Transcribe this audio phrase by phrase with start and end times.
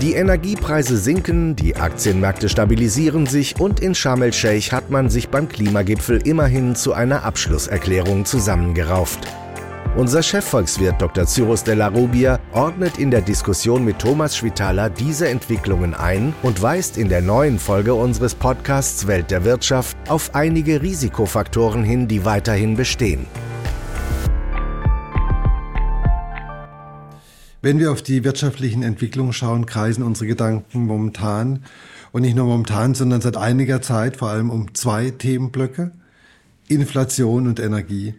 [0.00, 5.46] Die Energiepreise sinken, die Aktienmärkte stabilisieren sich und in Sharm el-Sheikh hat man sich beim
[5.46, 9.20] Klimagipfel immerhin zu einer Abschlusserklärung zusammengerauft.
[9.96, 11.26] Unser Chefvolkswirt Dr.
[11.26, 16.62] Cyrus de la Rubia ordnet in der Diskussion mit Thomas Schwitaler diese Entwicklungen ein und
[16.62, 22.24] weist in der neuen Folge unseres Podcasts Welt der Wirtschaft auf einige Risikofaktoren hin, die
[22.24, 23.26] weiterhin bestehen.
[27.62, 31.64] Wenn wir auf die wirtschaftlichen Entwicklungen schauen, kreisen unsere Gedanken momentan
[32.10, 35.92] und nicht nur momentan, sondern seit einiger Zeit vor allem um zwei Themenblöcke,
[36.68, 38.14] Inflation und Energie.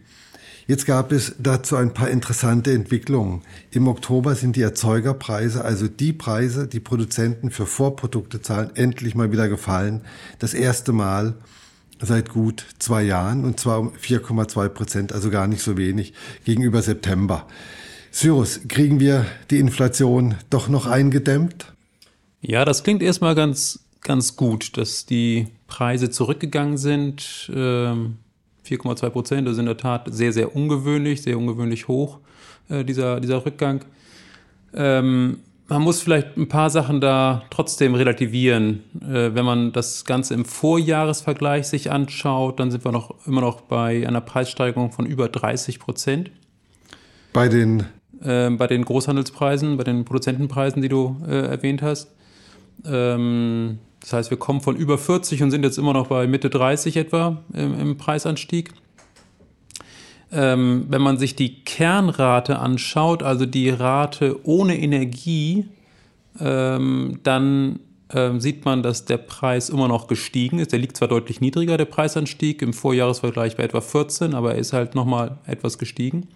[0.67, 3.41] Jetzt gab es dazu ein paar interessante Entwicklungen.
[3.71, 9.31] Im Oktober sind die Erzeugerpreise, also die Preise, die Produzenten für Vorprodukte zahlen, endlich mal
[9.31, 10.01] wieder gefallen.
[10.37, 11.33] Das erste Mal
[11.99, 16.13] seit gut zwei Jahren und zwar um 4,2 Prozent, also gar nicht so wenig
[16.45, 17.47] gegenüber September.
[18.11, 21.73] Cyrus, kriegen wir die Inflation doch noch eingedämmt?
[22.41, 27.21] Ja, das klingt erstmal ganz, ganz gut, dass die Preise zurückgegangen sind.
[27.49, 28.13] 4,2
[29.05, 32.19] ähm, Prozent, das ist in der Tat sehr, sehr ungewöhnlich, sehr ungewöhnlich hoch,
[32.69, 33.85] äh, dieser, dieser Rückgang.
[34.73, 35.39] Ähm,
[35.69, 38.83] man muss vielleicht ein paar Sachen da trotzdem relativieren.
[39.01, 43.61] Äh, wenn man das Ganze im Vorjahresvergleich sich anschaut, dann sind wir noch immer noch
[43.61, 46.31] bei einer Preissteigerung von über 30 Prozent.
[47.31, 47.85] Bei den
[48.23, 52.11] äh, bei den Großhandelspreisen, bei den Produzentenpreisen, die du äh, erwähnt hast.
[52.85, 56.49] Ähm, das heißt, wir kommen von über 40 und sind jetzt immer noch bei Mitte
[56.49, 58.73] 30 etwa im, im Preisanstieg.
[60.31, 65.65] Ähm, wenn man sich die Kernrate anschaut, also die Rate ohne Energie,
[66.39, 67.79] ähm, dann
[68.13, 70.71] ähm, sieht man, dass der Preis immer noch gestiegen ist.
[70.71, 74.73] Der liegt zwar deutlich niedriger, der Preisanstieg, im Vorjahresvergleich bei etwa 14, aber er ist
[74.73, 76.27] halt nochmal etwas gestiegen.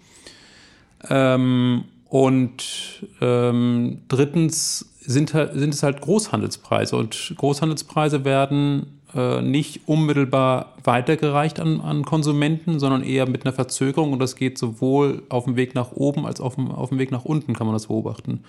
[1.08, 6.96] Ähm, und ähm, drittens sind, sind es halt Großhandelspreise.
[6.96, 14.12] Und Großhandelspreise werden äh, nicht unmittelbar weitergereicht an, an Konsumenten, sondern eher mit einer Verzögerung.
[14.12, 16.98] Und das geht sowohl auf dem Weg nach oben als auch auf dem, auf dem
[16.98, 18.40] Weg nach unten, kann man das beobachten.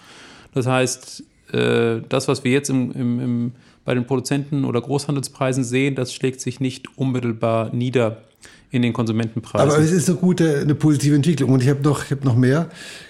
[0.54, 1.24] Das heißt,
[1.54, 3.52] äh, das, was wir jetzt im, im, im,
[3.86, 8.24] bei den Produzenten oder Großhandelspreisen sehen, das schlägt sich nicht unmittelbar nieder
[8.70, 9.70] in den Konsumentenpreisen.
[9.70, 11.52] Aber es ist eine gute, eine positive Entwicklung.
[11.52, 12.70] Und ich habe noch, ich habe noch mehr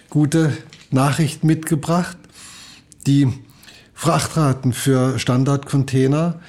[0.10, 0.56] gute
[0.92, 2.18] Nachrichten mitgebracht.
[3.06, 3.28] Die
[3.94, 6.40] Frachtraten für Standardcontainer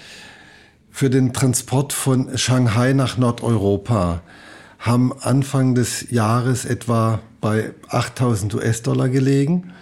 [0.91, 4.21] für den Transport von Shanghai nach Nordeuropa
[4.79, 9.73] haben Anfang des Jahres etwa bei 8000 US-Dollar gelegen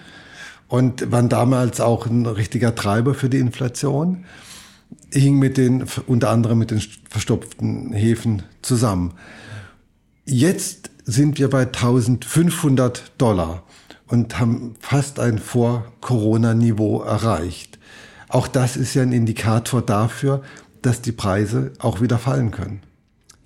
[0.68, 4.24] und waren damals auch ein richtiger Treiber für die Inflation
[5.12, 9.14] hing mit den, unter anderem mit den verstopften Häfen zusammen.
[10.24, 13.62] Jetzt sind wir bei 1500 Dollar
[14.08, 17.78] und haben fast ein Vor-Corona-Niveau erreicht.
[18.28, 20.42] Auch das ist ja ein Indikator dafür,
[20.82, 22.80] dass die Preise auch wieder fallen können.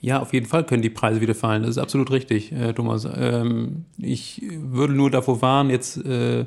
[0.01, 1.63] Ja, auf jeden Fall können die Preise wieder fallen.
[1.63, 3.07] Das ist absolut richtig, äh, Thomas.
[3.15, 6.47] Ähm, ich würde nur davor warnen, jetzt äh,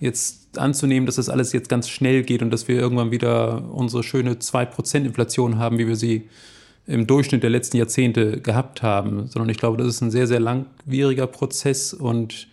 [0.00, 4.02] jetzt anzunehmen, dass das alles jetzt ganz schnell geht und dass wir irgendwann wieder unsere
[4.02, 6.28] schöne 2% Inflation haben, wie wir sie
[6.86, 10.40] im Durchschnitt der letzten Jahrzehnte gehabt haben, sondern ich glaube, das ist ein sehr, sehr
[10.40, 12.46] langwieriger Prozess und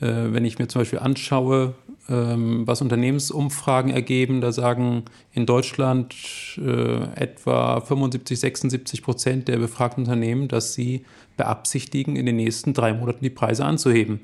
[0.00, 1.74] äh, wenn ich mir zum Beispiel anschaue,
[2.08, 6.14] ähm, was Unternehmensumfragen ergeben, da sagen in Deutschland
[6.58, 11.04] äh, etwa 75, 76 Prozent der befragten Unternehmen, dass sie
[11.36, 14.20] beabsichtigen, in den nächsten drei Monaten die Preise anzuheben.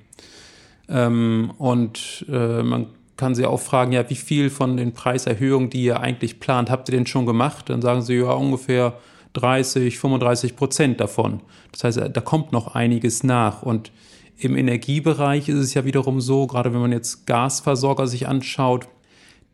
[0.88, 2.86] Ähm, und äh, man
[3.16, 6.88] kann sie auch fragen, ja, wie viel von den Preiserhöhungen, die ihr eigentlich plant, habt
[6.88, 7.70] ihr denn schon gemacht?
[7.70, 8.98] Dann sagen sie ja ungefähr
[9.32, 11.40] 30, 35 Prozent davon.
[11.72, 13.62] Das heißt, da kommt noch einiges nach.
[13.62, 13.90] Und
[14.38, 18.86] im Energiebereich ist es ja wiederum so, gerade wenn man jetzt Gasversorger sich anschaut,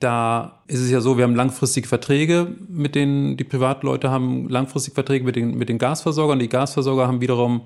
[0.00, 4.94] da ist es ja so, wir haben langfristige Verträge mit den, die Privatleute haben langfristige
[4.94, 6.40] Verträge mit den, mit den Gasversorgern.
[6.40, 7.62] Die Gasversorger haben wiederum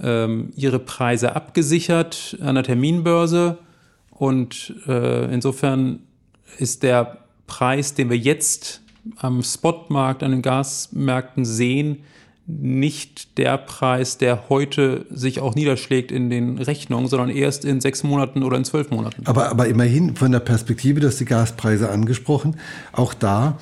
[0.00, 3.58] ähm, ihre Preise abgesichert an der Terminbörse.
[4.10, 6.00] Und äh, insofern
[6.58, 8.82] ist der Preis, den wir jetzt
[9.16, 11.98] am Spotmarkt, an den Gasmärkten sehen,
[12.46, 18.02] nicht der Preis, der heute sich auch niederschlägt in den Rechnungen, sondern erst in sechs
[18.02, 19.26] Monaten oder in zwölf Monaten.
[19.26, 22.56] Aber, aber immerhin von der Perspektive, du hast die Gaspreise angesprochen,
[22.92, 23.58] auch da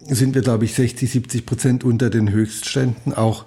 [0.00, 3.14] sind wir, glaube ich, 60, 70 Prozent unter den Höchstständen.
[3.14, 3.46] Auch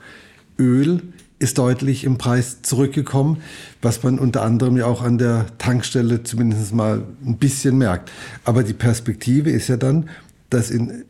[0.58, 1.02] Öl
[1.40, 3.42] ist deutlich im Preis zurückgekommen,
[3.82, 8.12] was man unter anderem ja auch an der Tankstelle zumindest mal ein bisschen merkt.
[8.44, 10.10] Aber die Perspektive ist ja dann,
[10.50, 11.06] dass in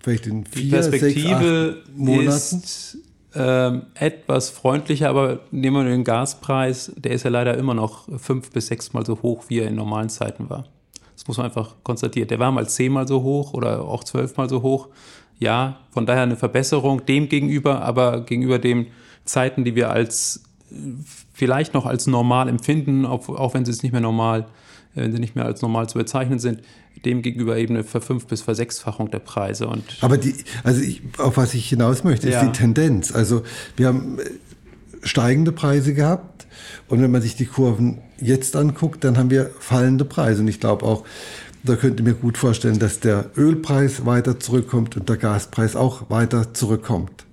[0.00, 1.44] vielleicht in vier, sechs, acht
[1.96, 2.98] Monaten ist
[3.34, 8.50] ähm, etwas freundlicher, aber nehmen wir den Gaspreis, der ist ja leider immer noch fünf
[8.50, 10.64] bis sechs Mal so hoch, wie er in normalen Zeiten war.
[11.14, 12.28] Das muss man einfach konstatieren.
[12.28, 14.88] Der war mal zehnmal so hoch oder auch zwölfmal so hoch.
[15.38, 18.88] Ja, von daher eine Verbesserung dem gegenüber, aber gegenüber den
[19.24, 20.42] Zeiten, die wir als
[21.32, 24.46] vielleicht noch als normal empfinden, auch, wenn sie es nicht mehr normal,
[24.94, 26.60] äh, wenn sie nicht mehr als normal zu bezeichnen sind,
[27.04, 29.66] dem gegenüber eben eine Verfünf- bis Versechsfachung der Preise.
[29.66, 32.44] Und Aber die, also ich, auf was ich hinaus möchte, ist Ja.
[32.46, 33.12] die Tendenz.
[33.12, 33.42] Also
[33.76, 34.22] wir haben äh,
[35.02, 36.46] steigende Preise gehabt
[36.88, 40.42] und wenn man sich die Kurven jetzt anguckt, dann haben wir fallende Preise.
[40.42, 41.04] Und ich glaube auch,
[41.64, 46.08] da könnte ich mir gut vorstellen, dass der Ölpreis weiter zurückkommt und der Gaspreis auch
[46.10, 47.24] weiter zurückkommt.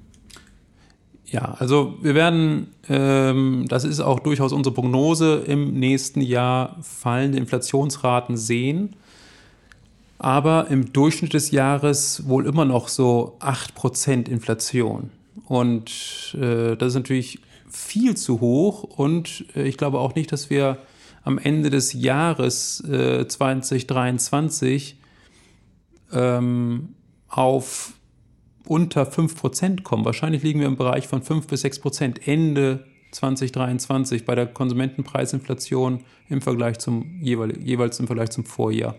[1.31, 7.38] Ja, also wir werden, ähm, das ist auch durchaus unsere Prognose, im nächsten Jahr fallende
[7.38, 8.96] Inflationsraten sehen.
[10.18, 15.12] Aber im Durchschnitt des Jahres wohl immer noch so 8% Inflation.
[15.46, 17.40] Und äh, das ist natürlich
[17.70, 18.84] viel zu hoch.
[18.84, 20.80] Und äh, ich glaube auch nicht, dass wir
[21.24, 24.98] am Ende des Jahres äh, 2023
[26.12, 26.96] ähm,
[27.28, 27.94] auf
[28.69, 30.06] unter 5% kommen.
[30.06, 36.42] Wahrscheinlich liegen wir im Bereich von 5 bis 6% Ende 2023 bei der Konsumentenpreisinflation im
[36.42, 38.95] Vergleich zum jeweils, im Vergleich zum Vorjahr.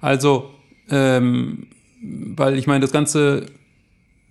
[0.00, 0.50] Also,
[0.88, 1.66] ähm,
[2.00, 3.46] weil ich meine, das Ganze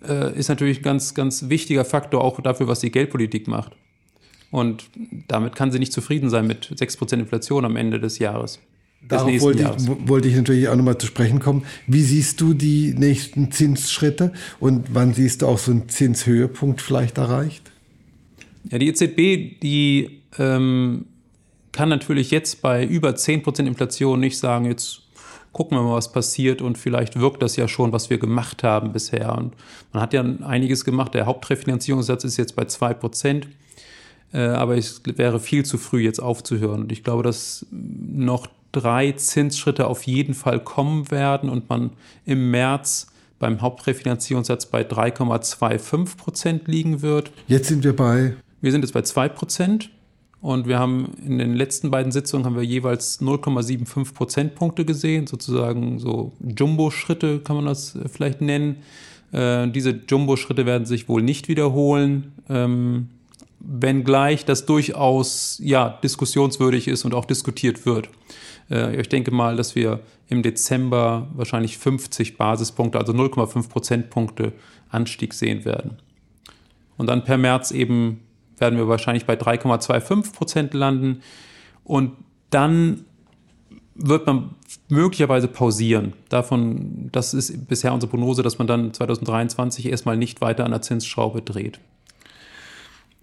[0.07, 3.75] äh, ist natürlich ein ganz, ganz wichtiger Faktor auch dafür, was die Geldpolitik macht.
[4.49, 4.89] Und
[5.27, 8.59] damit kann sie nicht zufrieden sein mit 6% Inflation am Ende des Jahres.
[9.07, 11.65] Darauf wollte ich, wollte ich natürlich auch nochmal zu sprechen kommen.
[11.87, 17.17] Wie siehst du die nächsten Zinsschritte und wann siehst du auch so einen Zinshöhepunkt vielleicht
[17.17, 17.71] erreicht?
[18.69, 21.05] Ja, die EZB, die ähm,
[21.71, 25.01] kann natürlich jetzt bei über 10% Inflation nicht sagen, jetzt
[25.53, 28.91] gucken wir mal, was passiert und vielleicht wirkt das ja schon, was wir gemacht haben
[28.91, 29.35] bisher.
[29.35, 29.55] Und
[29.93, 31.13] man hat ja einiges gemacht.
[31.13, 33.43] Der Hauptrefinanzierungssatz ist jetzt bei 2%.
[34.31, 36.81] Äh, aber es wäre viel zu früh, jetzt aufzuhören.
[36.81, 41.91] Und ich glaube, dass noch drei Zinsschritte auf jeden Fall kommen werden und man
[42.25, 43.07] im März
[43.39, 47.31] beim Hauptrefinanzierungssatz bei 3,25 Prozent liegen wird.
[47.47, 49.89] Jetzt sind wir bei Wir sind jetzt bei 2 Prozent
[50.41, 55.99] und wir haben in den letzten beiden Sitzungen haben wir jeweils 0,75 Prozentpunkte gesehen, sozusagen
[55.99, 58.77] so Jumbo-Schritte kann man das äh, vielleicht nennen.
[59.31, 62.33] Äh, diese Jumbo-Schritte werden sich wohl nicht wiederholen.
[62.49, 63.09] Ähm,
[63.59, 68.09] wenngleich das durchaus ja, diskussionswürdig ist und auch diskutiert wird.
[68.69, 74.53] Äh, ich denke mal, dass wir im Dezember wahrscheinlich 50 Basispunkte, also 0,5 Prozentpunkte
[74.89, 75.97] Anstieg sehen werden.
[76.97, 78.21] Und dann per März eben
[78.57, 81.21] werden wir wahrscheinlich bei 3,25 Prozent landen.
[81.83, 82.11] Und
[82.49, 83.05] dann
[83.95, 84.55] wird man
[84.87, 86.13] möglicherweise pausieren.
[86.29, 90.81] Davon, das ist bisher unsere Prognose, dass man dann 2023 erstmal nicht weiter an der
[90.81, 91.79] Zinsschraube dreht.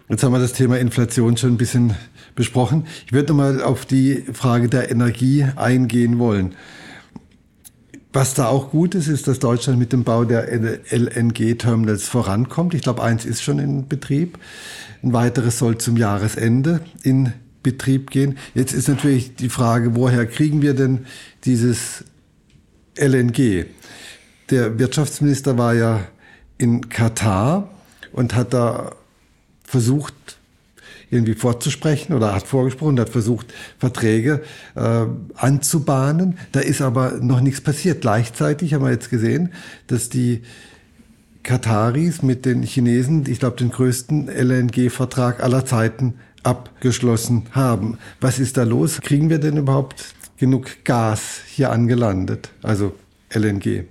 [0.09, 1.97] Jetzt haben wir das Thema Inflation schon ein bisschen
[2.37, 2.87] besprochen.
[3.07, 6.55] Ich würde nochmal auf die Frage der Energie eingehen wollen.
[8.13, 12.73] Was da auch gut ist, ist, dass Deutschland mit dem Bau der LNG-Terminals vorankommt.
[12.75, 14.39] Ich glaube, eins ist schon in Betrieb.
[15.03, 17.33] Ein weiteres soll zum Jahresende in
[17.65, 18.39] Betrieb gehen.
[18.55, 21.07] Jetzt ist natürlich die Frage, woher kriegen wir denn
[21.45, 22.05] dieses
[22.97, 23.67] LNG?
[24.51, 26.07] Der Wirtschaftsminister war ja
[26.59, 27.69] in Katar
[28.13, 28.93] und hat da
[29.67, 30.15] versucht,
[31.11, 34.43] irgendwie vorzusprechen oder hat vorgesprochen, hat versucht, Verträge
[34.75, 36.39] äh, anzubahnen.
[36.53, 38.01] Da ist aber noch nichts passiert.
[38.01, 39.53] Gleichzeitig haben wir jetzt gesehen,
[39.87, 40.43] dass die
[41.43, 47.99] Kataris mit den Chinesen, ich glaube, den größten LNG-Vertrag aller Zeiten abgeschlossen haben.
[48.21, 49.01] Was ist da los?
[49.01, 52.51] Kriegen wir denn überhaupt genug Gas hier angelandet?
[52.63, 52.95] Also
[53.33, 53.85] LNG.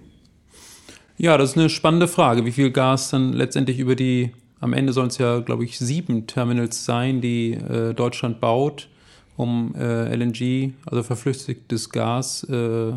[1.17, 4.31] Ja, das ist eine spannende Frage, wie viel Gas dann letztendlich über die,
[4.65, 8.89] am Ende sollen es ja, glaube ich, sieben Terminals sein, die äh, Deutschland baut,
[9.37, 12.93] um äh, LNG, also verflüssigtes Gas, äh, äh,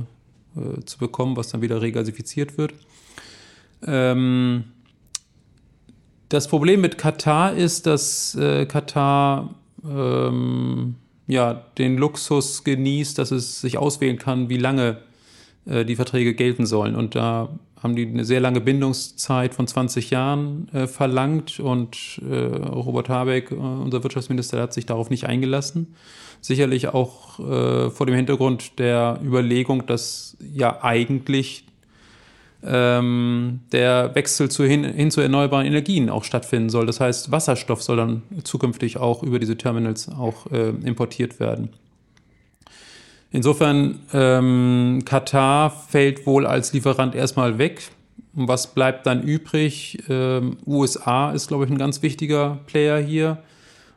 [0.87, 2.72] zu bekommen, was dann wieder regasifiziert wird.
[3.87, 4.64] Ähm,
[6.30, 10.94] das Problem mit Katar ist, dass äh, Katar ähm,
[11.26, 15.02] ja, den Luxus genießt, dass es sich auswählen kann, wie lange
[15.68, 16.96] äh, die Verträge gelten sollen.
[16.96, 17.48] Und da
[17.82, 23.50] haben die eine sehr lange Bindungszeit von 20 Jahren äh, verlangt und äh, Robert Habeck,
[23.50, 25.94] äh, unser Wirtschaftsminister, hat sich darauf nicht eingelassen.
[26.40, 31.64] Sicherlich auch äh, vor dem Hintergrund der Überlegung, dass ja eigentlich
[32.64, 36.87] ähm, der Wechsel zu hin, hin zu erneuerbaren Energien auch stattfinden soll.
[36.87, 41.70] Das heißt, Wasserstoff soll dann zukünftig auch über diese Terminals auch äh, importiert werden.
[43.30, 47.90] Insofern, ähm, Katar fällt wohl als Lieferant erstmal weg.
[48.35, 49.99] Und was bleibt dann übrig?
[50.08, 53.42] Ähm, USA ist, glaube ich, ein ganz wichtiger Player hier.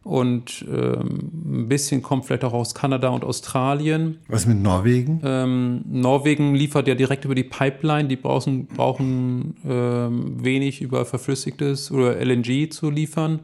[0.04, 4.18] und ähm, ein bisschen kommt vielleicht auch aus Kanada und Australien.
[4.28, 5.22] Was mit Norwegen?
[5.24, 8.08] Ähm, Norwegen liefert ja direkt über die Pipeline.
[8.08, 13.42] Die brauchen, brauchen ähm, wenig über verflüssigtes oder LNG zu liefern.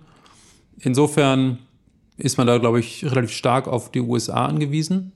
[0.80, 1.60] Insofern
[2.18, 5.12] ist man da, glaube ich, relativ stark auf die USA angewiesen.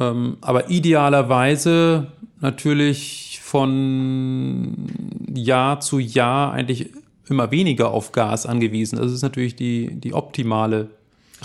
[0.00, 2.08] Ähm, aber idealerweise
[2.40, 4.74] natürlich von
[5.34, 6.90] Jahr zu Jahr eigentlich
[7.28, 8.98] immer weniger auf Gas angewiesen.
[8.98, 10.88] Das ist natürlich die, die optimale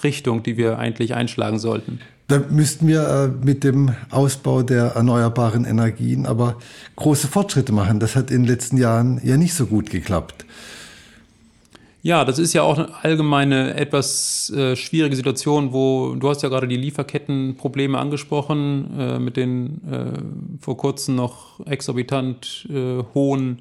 [0.04, 2.00] Richtung, die wir eigentlich einschlagen sollten.
[2.28, 6.58] Da müssten wir äh, mit dem Ausbau der erneuerbaren Energien aber
[6.96, 8.00] große Fortschritte machen.
[8.00, 10.46] Das hat in den letzten Jahren ja nicht so gut geklappt.
[12.02, 16.48] Ja, das ist ja auch eine allgemeine etwas äh, schwierige Situation, wo du hast ja
[16.50, 23.60] gerade die Lieferkettenprobleme angesprochen äh, mit den äh, vor kurzem noch exorbitant äh, hohen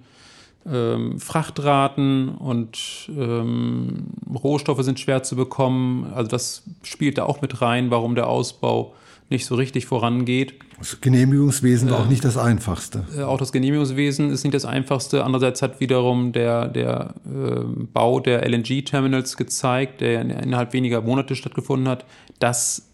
[0.71, 6.13] ähm, Frachtraten und ähm, Rohstoffe sind schwer zu bekommen.
[6.15, 8.95] Also das spielt da auch mit rein, warum der Ausbau
[9.31, 10.55] nicht so richtig vorangeht.
[10.79, 13.05] Das Genehmigungswesen war auch nicht das Einfachste.
[13.17, 15.25] Äh, auch das Genehmigungswesen ist nicht das Einfachste.
[15.25, 21.89] Andererseits hat wiederum der, der äh, Bau der LNG-Terminals gezeigt, der innerhalb weniger Monate stattgefunden
[21.89, 22.05] hat,
[22.39, 22.89] dass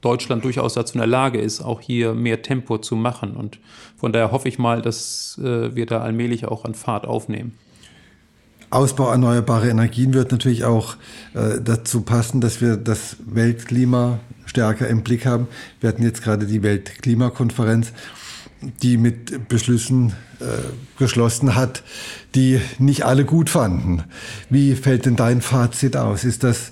[0.00, 3.36] Deutschland durchaus dazu in der Lage ist, auch hier mehr Tempo zu machen.
[3.36, 3.58] Und
[3.96, 7.58] von daher hoffe ich mal, dass äh, wir da allmählich auch an Fahrt aufnehmen.
[8.70, 10.96] Ausbau erneuerbarer Energien wird natürlich auch
[11.34, 15.48] äh, dazu passen, dass wir das Weltklima stärker im Blick haben.
[15.80, 17.92] Wir hatten jetzt gerade die Weltklimakonferenz,
[18.82, 20.44] die mit Beschlüssen äh,
[20.98, 21.82] geschlossen hat,
[22.36, 24.04] die nicht alle gut fanden.
[24.50, 26.24] Wie fällt denn dein Fazit aus?
[26.24, 26.70] Ist das,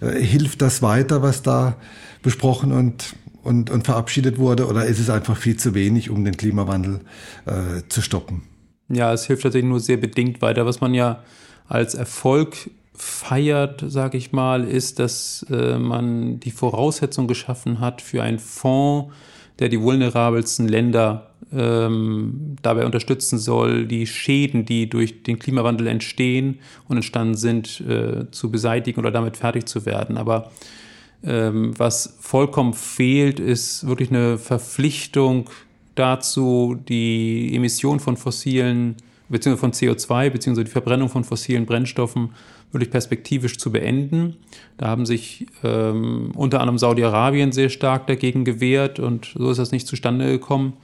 [0.00, 1.76] äh, hilft das weiter, was da
[2.22, 6.36] besprochen und, und, und verabschiedet wurde, oder ist es einfach viel zu wenig, um den
[6.36, 7.00] Klimawandel
[7.46, 8.49] äh, zu stoppen?
[8.90, 10.66] Ja, es hilft tatsächlich nur sehr bedingt weiter.
[10.66, 11.22] Was man ja
[11.68, 18.22] als Erfolg feiert, sage ich mal, ist, dass äh, man die Voraussetzung geschaffen hat für
[18.22, 19.14] einen Fonds,
[19.58, 26.58] der die vulnerabelsten Länder ähm, dabei unterstützen soll, die Schäden, die durch den Klimawandel entstehen
[26.88, 30.16] und entstanden sind, äh, zu beseitigen oder damit fertig zu werden.
[30.16, 30.50] Aber
[31.22, 35.48] ähm, was vollkommen fehlt, ist wirklich eine Verpflichtung
[35.94, 38.96] dazu, die Emission von fossilen,
[39.28, 42.30] beziehungsweise von CO2, beziehungsweise die Verbrennung von fossilen Brennstoffen
[42.72, 44.36] wirklich perspektivisch zu beenden.
[44.76, 49.72] Da haben sich ähm, unter anderem Saudi-Arabien sehr stark dagegen gewehrt und so ist das
[49.72, 50.74] nicht zustande gekommen.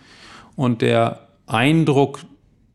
[0.56, 2.20] Und der Eindruck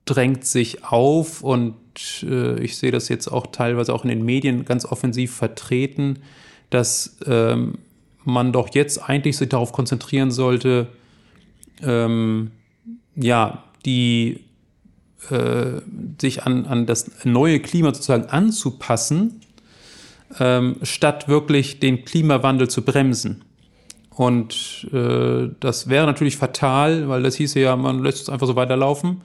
[0.06, 1.76] drängt sich auf und
[2.24, 6.20] äh, ich sehe das jetzt auch teilweise auch in den Medien ganz offensiv vertreten,
[6.70, 7.80] dass ähm,
[8.24, 10.88] man doch jetzt eigentlich sich darauf konzentrieren sollte,
[11.84, 12.52] ähm,
[13.16, 14.42] ja, die
[15.30, 15.82] äh,
[16.20, 19.42] sich an, an das neue Klima sozusagen anzupassen,
[20.40, 23.44] ähm, statt wirklich den Klimawandel zu bremsen.
[24.10, 28.56] Und äh, das wäre natürlich fatal, weil das hieße ja, man lässt es einfach so
[28.56, 29.22] weiterlaufen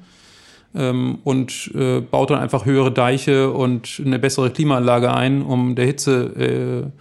[0.74, 5.86] ähm, und äh, baut dann einfach höhere Deiche und eine bessere Klimaanlage ein, um der
[5.86, 6.92] Hitze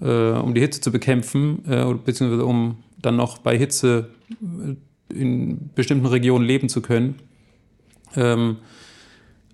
[0.00, 4.74] äh, äh, um die Hitze zu bekämpfen, äh, beziehungsweise um dann noch bei Hitze äh,
[5.14, 7.16] in bestimmten Regionen leben zu können.
[8.16, 8.56] Ähm,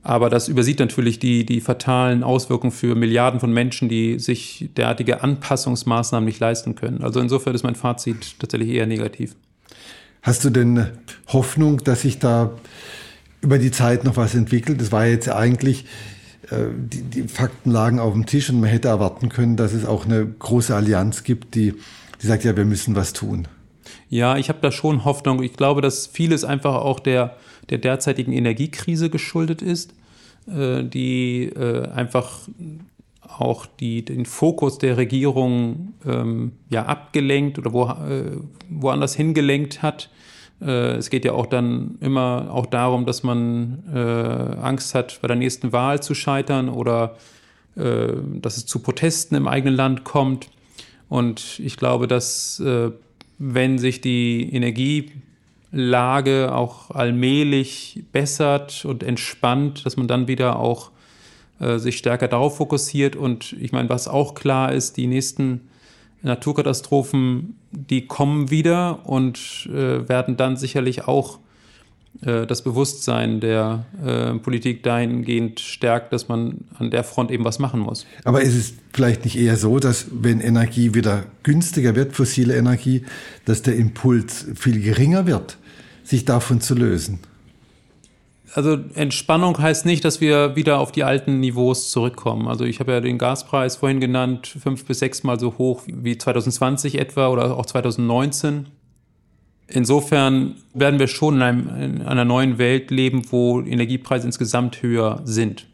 [0.03, 5.23] aber das übersieht natürlich die, die fatalen Auswirkungen für Milliarden von Menschen, die sich derartige
[5.23, 7.03] Anpassungsmaßnahmen nicht leisten können.
[7.03, 9.35] Also insofern ist mein Fazit tatsächlich eher negativ.
[10.23, 10.87] Hast du denn
[11.29, 12.53] Hoffnung, dass sich da
[13.41, 14.81] über die Zeit noch was entwickelt?
[14.81, 15.85] Das war jetzt eigentlich
[16.51, 19.85] äh, die, die, Fakten lagen auf dem Tisch und man hätte erwarten können, dass es
[19.85, 21.75] auch eine große Allianz gibt, die,
[22.23, 23.47] die sagt, ja, wir müssen was tun.
[24.09, 25.43] Ja, ich habe da schon Hoffnung.
[25.43, 27.37] Ich glaube, dass vieles einfach auch der,
[27.71, 29.95] der derzeitigen Energiekrise geschuldet ist,
[30.47, 32.49] äh, die äh, einfach
[33.23, 38.39] auch die, den Fokus der Regierung ähm, ja abgelenkt oder wo, äh,
[38.69, 40.09] woanders hingelenkt hat
[40.61, 45.29] äh, es geht ja auch dann immer auch darum, dass man äh, Angst hat, bei
[45.29, 47.17] der nächsten Wahl zu scheitern oder
[47.77, 50.51] äh, dass es zu Protesten im eigenen Land kommt.
[51.09, 52.63] Und ich glaube, dass
[53.39, 60.91] wenn sich die Energielage auch allmählich bessert und entspannt, dass man dann wieder auch
[61.61, 63.17] äh, sich stärker darauf fokussiert.
[63.17, 65.69] Und ich meine, was auch klar ist, die nächsten
[66.23, 71.39] Naturkatastrophen, die kommen wieder und äh, werden dann sicherlich auch
[72.21, 77.79] das Bewusstsein der äh, Politik dahingehend stärkt, dass man an der Front eben was machen
[77.79, 78.07] muss.
[78.25, 83.05] Aber ist es vielleicht nicht eher so, dass wenn Energie wieder günstiger wird, fossile Energie,
[83.45, 85.59] dass der Impuls viel geringer wird,
[86.03, 87.21] sich davon zu lösen?
[88.55, 92.49] also Entspannung heißt nicht, dass wir wieder auf die alten Niveaus zurückkommen.
[92.49, 96.99] Also ich habe ja den Gaspreis vorhin genannt, fünf bis sechsmal so hoch wie 2020
[96.99, 98.67] etwa oder auch 2019.
[99.69, 105.21] Insofern werden wir schon in, einem, in einer neuen Welt leben, wo Energiepreise insgesamt höher
[105.25, 105.67] sind.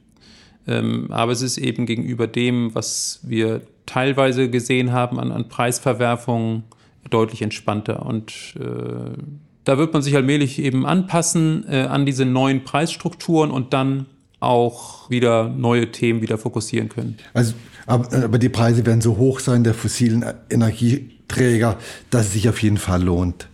[0.67, 6.65] Ähm, aber es ist eben gegenüber dem, was wir teilweise gesehen haben an, an Preisverwerfungen,
[7.11, 8.05] deutlich entspannter.
[8.05, 9.17] Und äh,
[9.65, 14.07] da wird man sich allmählich eben anpassen äh, an diese neuen Preisstrukturen und dann
[14.41, 17.17] auch wieder neue Themen wieder fokussieren können.
[17.33, 17.55] Also,
[17.87, 21.79] aber, aber die Preise werden so hoch sein der fossilen Energieträger,
[22.11, 23.49] dass es sich auf jeden Fall lohnt,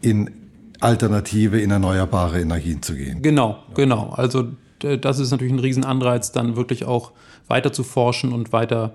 [0.00, 0.30] in
[0.80, 3.22] alternative, in erneuerbare Energien zu gehen.
[3.22, 4.10] Genau, genau.
[4.10, 7.12] Also das ist natürlich ein Riesenanreiz, dann wirklich auch
[7.48, 8.94] weiter zu forschen und weiter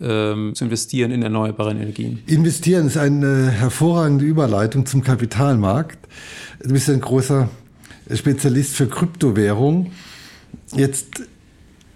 [0.00, 2.22] ähm, zu investieren in erneuerbare Energien.
[2.26, 5.98] Investieren ist eine hervorragende Überleitung zum Kapitalmarkt.
[6.62, 7.48] Du bist ein großer
[8.12, 9.92] Spezialist für Kryptowährung.
[10.74, 11.22] Jetzt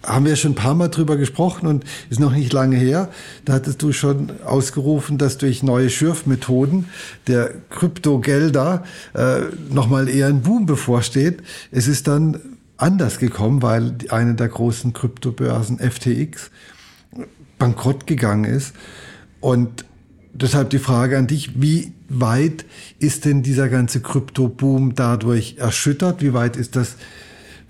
[0.07, 3.11] haben wir schon ein paar Mal drüber gesprochen und ist noch nicht lange her.
[3.45, 6.87] Da hattest du schon ausgerufen, dass durch neue Schürfmethoden
[7.27, 8.85] der Kryptogelder
[9.15, 11.43] äh, nochmal eher ein Boom bevorsteht.
[11.71, 12.41] Es ist dann
[12.77, 16.51] anders gekommen, weil eine der großen Kryptobörsen FTX
[17.59, 18.75] bankrott gegangen ist.
[19.41, 19.85] Und
[20.33, 22.65] deshalb die Frage an dich, wie weit
[22.99, 26.23] ist denn dieser ganze Kryptoboom dadurch erschüttert?
[26.23, 26.97] Wie weit ist das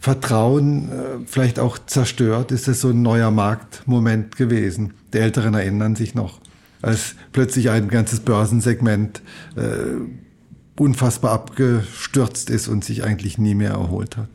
[0.06, 2.52] Vertrauen äh, vielleicht auch zerstört?
[2.52, 4.94] Ist das so ein neuer Marktmoment gewesen?
[5.12, 6.38] Die Älteren erinnern sich noch,
[6.80, 9.20] als plötzlich ein ganzes Börsensegment
[9.56, 14.28] äh, unfassbar abgestürzt ist und sich eigentlich nie mehr erholt hat.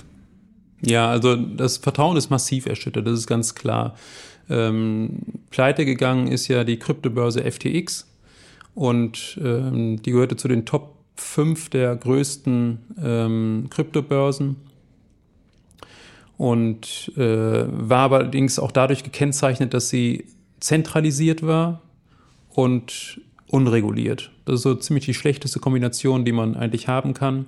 [0.81, 3.95] Ja, also das Vertrauen ist massiv erschüttert, das ist ganz klar.
[4.49, 5.19] Ähm,
[5.51, 8.07] pleite gegangen ist ja die Kryptobörse FTX
[8.75, 14.57] und ähm, die gehörte zu den Top 5 der größten ähm, Kryptobörsen
[16.41, 20.25] und äh, war allerdings auch dadurch gekennzeichnet, dass sie
[20.59, 21.81] zentralisiert war
[22.49, 24.31] und unreguliert.
[24.45, 27.45] Das ist so ziemlich die schlechteste Kombination, die man eigentlich haben kann.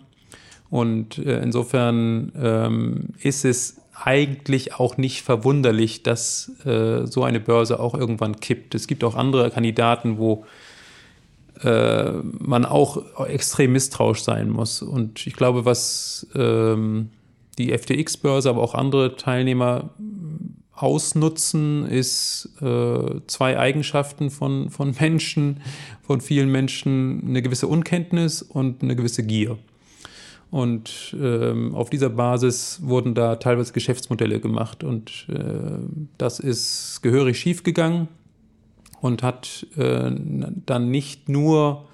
[0.69, 7.79] Und äh, insofern ähm, ist es eigentlich auch nicht verwunderlich, dass äh, so eine Börse
[7.79, 8.75] auch irgendwann kippt.
[8.75, 10.45] Es gibt auch andere Kandidaten, wo
[11.63, 14.83] äh, man auch extrem misstrauisch sein muss.
[14.83, 17.09] Und ich glaube, was ähm,
[17.57, 19.91] die FTX-Börse, aber auch andere Teilnehmer
[20.73, 25.61] ausnutzen, ist äh, zwei Eigenschaften von, von Menschen,
[26.01, 29.57] von vielen Menschen, eine gewisse Unkenntnis und eine gewisse Gier.
[30.53, 34.83] Und ähm, auf dieser Basis wurden da teilweise Geschäftsmodelle gemacht.
[34.83, 35.39] Und äh,
[36.19, 38.07] das ist gehörig schiefgegangen
[39.01, 40.11] und hat äh,
[40.65, 41.87] dann nicht nur,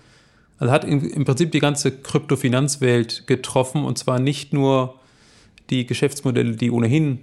[0.57, 3.85] also hat im, im Prinzip die ganze Kryptofinanzwelt getroffen.
[3.85, 4.98] Und zwar nicht nur
[5.69, 7.19] die Geschäftsmodelle, die ohnehin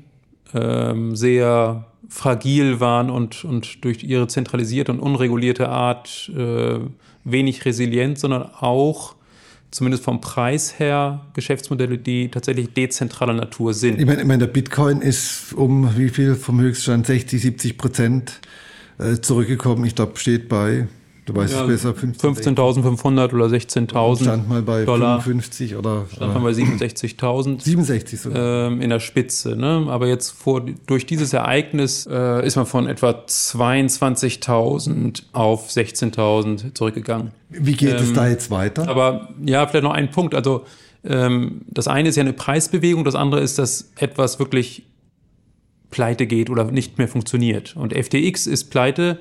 [0.54, 6.78] ähm, sehr fragil waren und, und durch ihre zentralisierte und unregulierte Art äh,
[7.24, 9.16] wenig resilient, sondern auch
[9.70, 13.98] zumindest vom Preis her Geschäftsmodelle, die tatsächlich dezentraler Natur sind.
[13.98, 18.40] Ich meine, ich meine der Bitcoin ist um wie viel vom Höchststand 60, 70 Prozent
[18.98, 19.84] äh, zurückgekommen.
[19.84, 20.86] Ich glaube, steht bei
[21.26, 21.90] Du weißt ja, es besser.
[21.90, 25.20] 15.500 oder 16.000 Stand mal bei Dollar.
[25.20, 26.06] 55 oder.
[26.14, 27.60] Stand mal bei 67.000.
[27.60, 28.68] 67 sogar.
[28.68, 29.56] Ähm, in der Spitze.
[29.56, 29.88] Ne?
[29.88, 37.32] Aber jetzt vor, durch dieses Ereignis äh, ist man von etwa 22.000 auf 16.000 zurückgegangen.
[37.50, 38.88] Wie geht ähm, es da jetzt weiter?
[38.88, 40.32] Aber ja, vielleicht noch ein Punkt.
[40.32, 40.64] Also
[41.02, 44.84] ähm, das eine ist ja eine Preisbewegung, das andere ist, dass etwas wirklich
[45.90, 47.74] pleite geht oder nicht mehr funktioniert.
[47.74, 49.18] Und FTX ist pleite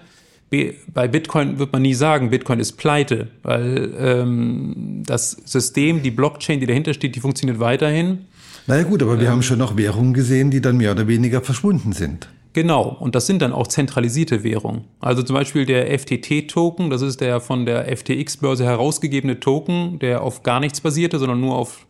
[0.49, 6.60] bei Bitcoin wird man nie sagen, Bitcoin ist pleite, weil ähm, das System, die Blockchain,
[6.60, 8.19] die dahinter steht, die funktioniert weiterhin.
[8.67, 11.41] Naja gut, aber wir ähm, haben schon noch Währungen gesehen, die dann mehr oder weniger
[11.41, 12.29] verschwunden sind.
[12.53, 14.86] Genau, und das sind dann auch zentralisierte Währungen.
[15.01, 20.41] Also zum Beispiel der FTT-Token, das ist der von der FTX-Börse herausgegebene Token, der auf
[20.41, 21.86] gar nichts basierte, sondern nur auf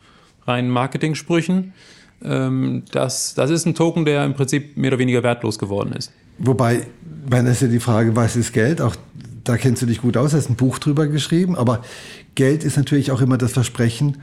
[0.48, 1.74] reinen Marketing-Sprüchen.
[2.24, 6.12] Ähm, das, das ist ein Token, der im Prinzip mehr oder weniger wertlos geworden ist.
[6.38, 6.88] Wobei,
[7.26, 8.82] wenn es ja die Frage, was ist Geld?
[8.82, 8.96] Auch
[9.44, 11.56] da kennst du dich gut aus, hast ein Buch drüber geschrieben.
[11.56, 11.82] Aber
[12.36, 14.22] Geld ist natürlich auch immer das Versprechen,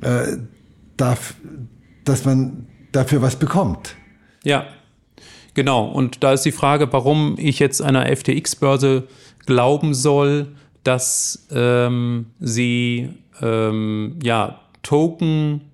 [0.00, 0.38] äh,
[0.96, 1.34] darf,
[2.04, 3.96] dass man dafür was bekommt.
[4.44, 4.66] Ja,
[5.54, 5.86] genau.
[5.86, 9.06] Und da ist die Frage, warum ich jetzt einer FTX-Börse
[9.44, 10.48] glauben soll,
[10.84, 13.10] dass ähm, sie
[13.42, 15.69] ähm, ja, Token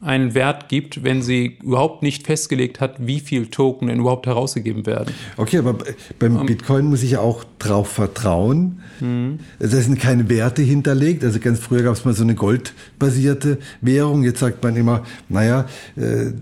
[0.00, 4.84] einen Wert gibt, wenn sie überhaupt nicht festgelegt hat, wie viel Token denn überhaupt herausgegeben
[4.84, 5.14] werden.
[5.36, 5.78] Okay, aber
[6.18, 8.82] beim um, Bitcoin muss ich ja auch drauf vertrauen.
[9.00, 9.38] Mhm.
[9.58, 11.24] Da sind keine Werte hinterlegt.
[11.24, 14.22] Also ganz früher gab es mal so eine goldbasierte Währung.
[14.22, 16.32] Jetzt sagt man immer, naja, äh,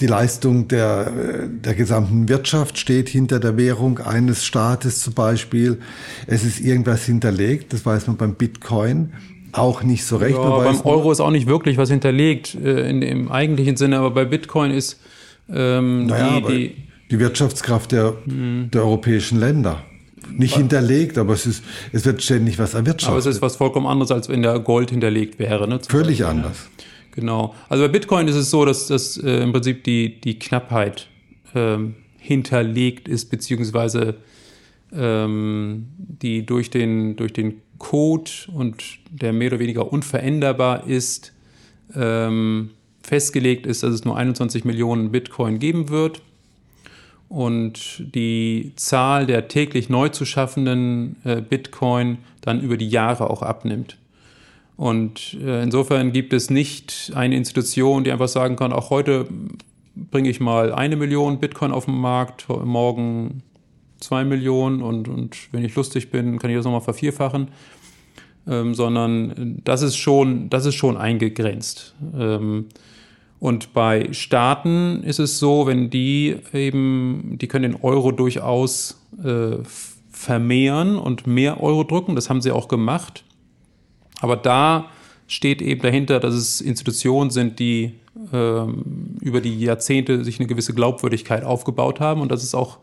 [0.00, 1.12] die Leistung der,
[1.48, 5.78] der gesamten Wirtschaft steht hinter der Währung eines Staates zum Beispiel.
[6.26, 9.12] Es ist irgendwas hinterlegt, das weiß man beim Bitcoin
[9.52, 10.36] auch nicht so recht.
[10.36, 14.10] Ja, beim Euro ist auch nicht wirklich was hinterlegt äh, in, im eigentlichen Sinne, aber
[14.10, 15.00] bei Bitcoin ist
[15.50, 16.76] ähm, naja, die, die,
[17.10, 18.70] die, Wirtschaftskraft der, hm.
[18.72, 19.84] der europäischen Länder.
[20.30, 23.08] Nicht hinterlegt, aber es, ist, es wird ständig was erwirtschaftet.
[23.08, 25.68] Aber es ist was vollkommen anderes, als wenn der Gold hinterlegt wäre.
[25.68, 26.26] Ne, Völlig Beispiel.
[26.26, 26.70] anders.
[27.10, 27.54] Genau.
[27.68, 31.08] Also bei Bitcoin ist es so, dass das äh, im Prinzip die, die Knappheit
[31.54, 34.14] ähm, hinterlegt ist, beziehungsweise
[34.94, 41.32] ähm, die durch den, durch den Code und der mehr oder weniger unveränderbar ist,
[41.94, 42.70] ähm,
[43.02, 46.22] festgelegt ist, dass es nur 21 Millionen Bitcoin geben wird
[47.28, 53.42] und die Zahl der täglich neu zu schaffenden äh, Bitcoin dann über die Jahre auch
[53.42, 53.98] abnimmt.
[54.76, 59.26] Und äh, insofern gibt es nicht eine Institution, die einfach sagen kann, auch heute
[59.96, 63.42] bringe ich mal eine Million Bitcoin auf den Markt, morgen
[64.02, 67.48] zwei Millionen und, und wenn ich lustig bin, kann ich das nochmal vervierfachen.
[68.46, 71.94] Ähm, sondern das ist schon, das ist schon eingegrenzt.
[72.18, 72.66] Ähm,
[73.38, 79.58] und bei Staaten ist es so, wenn die eben, die können den Euro durchaus äh,
[80.10, 83.24] vermehren und mehr Euro drücken, das haben sie auch gemacht.
[84.20, 84.86] Aber da
[85.26, 87.94] steht eben dahinter, dass es Institutionen sind, die
[88.32, 92.78] ähm, über die Jahrzehnte sich eine gewisse Glaubwürdigkeit aufgebaut haben und das ist auch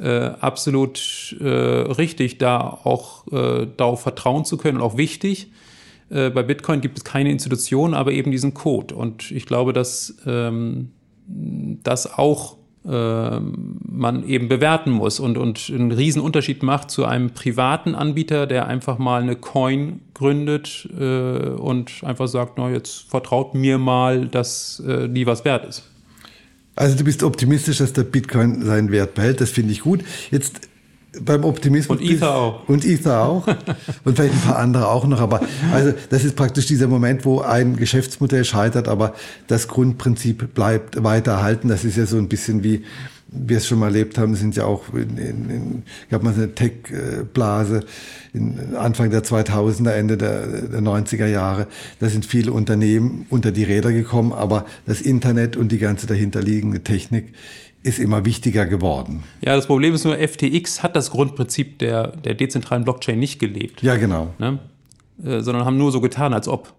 [0.00, 5.50] äh, absolut äh, richtig, da auch äh, darauf vertrauen zu können und auch wichtig.
[6.10, 8.94] Äh, bei Bitcoin gibt es keine Institution, aber eben diesen Code.
[8.94, 10.90] Und ich glaube, dass ähm,
[11.26, 12.56] das auch
[12.88, 18.46] ähm, man eben bewerten muss und, und einen riesen Unterschied macht zu einem privaten Anbieter,
[18.46, 24.26] der einfach mal eine Coin gründet äh, und einfach sagt, na, jetzt vertraut mir mal,
[24.26, 25.90] dass äh, die was wert ist.
[26.80, 30.00] Also du bist optimistisch, dass der Bitcoin seinen Wert behält, das finde ich gut.
[30.30, 30.62] Jetzt
[31.20, 31.98] beim Optimismus.
[31.98, 32.68] Und Ether auch.
[32.70, 33.46] Und Ether auch.
[34.04, 35.20] und vielleicht ein paar andere auch noch.
[35.20, 35.42] Aber
[35.74, 39.14] also das ist praktisch dieser Moment, wo ein Geschäftsmodell scheitert, aber
[39.46, 41.68] das Grundprinzip bleibt weiter erhalten.
[41.68, 42.82] Das ist ja so ein bisschen wie
[43.32, 46.54] wir es schon mal erlebt haben, sind ja auch in, in, in gab mal eine
[46.54, 47.84] Tech-Blase
[48.76, 51.66] Anfang der 2000er, Ende der, der 90er Jahre.
[51.98, 56.82] Da sind viele Unternehmen unter die Räder gekommen, aber das Internet und die ganze dahinterliegende
[56.82, 57.32] Technik
[57.82, 59.22] ist immer wichtiger geworden.
[59.40, 63.82] Ja, das Problem ist nur, FTX hat das Grundprinzip der, der dezentralen Blockchain nicht gelebt.
[63.82, 64.34] Ja, genau.
[64.38, 64.58] Ne?
[65.24, 66.74] Äh, sondern haben nur so getan, als ob.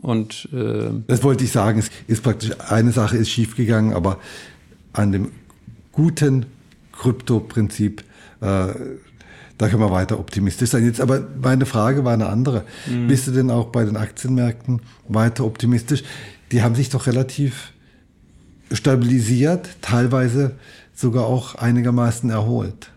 [0.00, 1.80] Und äh, das wollte ich sagen.
[1.80, 4.18] Es ist praktisch eine Sache ist schiefgegangen, aber
[4.92, 5.32] an dem
[5.98, 6.46] guten
[6.92, 8.02] Krypto-Prinzip,
[8.40, 8.68] äh,
[9.58, 10.84] da können wir weiter optimistisch sein.
[10.84, 12.64] Jetzt aber meine Frage war eine andere.
[12.86, 13.08] Mhm.
[13.08, 16.04] Bist du denn auch bei den Aktienmärkten weiter optimistisch?
[16.52, 17.72] Die haben sich doch relativ
[18.70, 20.52] stabilisiert, teilweise
[20.94, 22.90] sogar auch einigermaßen erholt.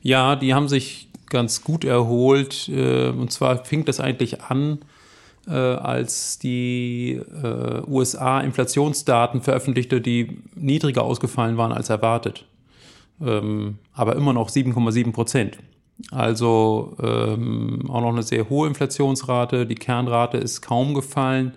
[0.00, 2.70] Ja, die haben sich ganz gut erholt.
[2.70, 4.78] Äh, und zwar fing das eigentlich an
[5.46, 12.46] äh, als die äh, USA Inflationsdaten veröffentlichte, die niedriger ausgefallen waren als erwartet.
[13.20, 15.58] Ähm, aber immer noch 7,7 Prozent.
[16.10, 19.66] Also ähm, auch noch eine sehr hohe Inflationsrate.
[19.66, 21.54] Die Kernrate ist kaum gefallen.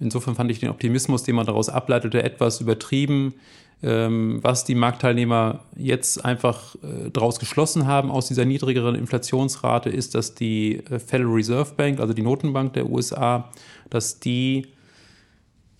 [0.00, 3.34] Insofern fand ich den Optimismus, den man daraus ableitete, etwas übertrieben.
[3.80, 10.16] Ähm, was die Marktteilnehmer jetzt einfach äh, daraus geschlossen haben aus dieser niedrigeren Inflationsrate, ist,
[10.16, 13.48] dass die äh, Federal Reserve Bank, also die Notenbank der USA,
[13.88, 14.66] dass die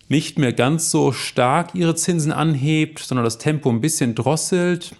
[0.07, 4.95] nicht mehr ganz so stark ihre Zinsen anhebt, sondern das Tempo ein bisschen drosselt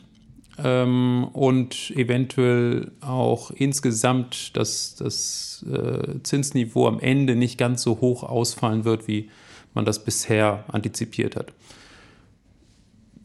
[0.64, 8.24] ähm, und eventuell auch insgesamt das, das äh, Zinsniveau am Ende nicht ganz so hoch
[8.24, 9.30] ausfallen wird, wie
[9.74, 11.54] man das bisher antizipiert hat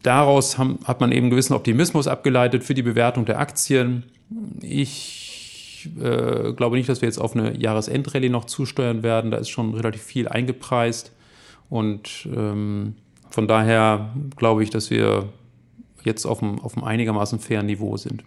[0.05, 4.03] daraus haben, hat man eben gewissen Optimismus abgeleitet für die Bewertung der Aktien.
[4.61, 9.31] Ich äh, glaube nicht, dass wir jetzt auf eine Jahresendrallye noch zusteuern werden.
[9.31, 11.11] Da ist schon relativ viel eingepreist.
[11.69, 12.95] Und ähm,
[13.29, 15.29] von daher glaube ich, dass wir
[16.05, 18.23] jetzt auf einem, auf einem einigermaßen fairen Niveau sind.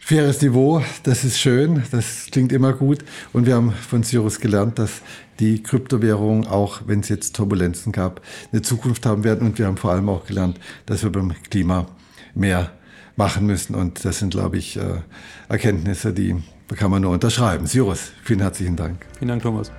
[0.00, 3.04] Faires Niveau, das ist schön, das klingt immer gut.
[3.32, 5.02] Und wir haben von Cyrus gelernt, dass
[5.38, 9.46] die Kryptowährungen, auch wenn es jetzt Turbulenzen gab, eine Zukunft haben werden.
[9.46, 11.86] Und wir haben vor allem auch gelernt, dass wir beim Klima
[12.34, 12.72] mehr
[13.14, 13.74] machen müssen.
[13.74, 15.00] Und das sind, glaube ich, äh,
[15.48, 16.36] Erkenntnisse, die
[16.74, 17.66] kann man nur unterschreiben.
[17.66, 19.06] Cyrus, vielen herzlichen Dank.
[19.18, 19.70] Vielen Dank, Thomas.